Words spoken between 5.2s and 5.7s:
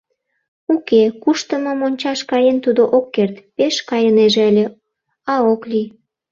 а ок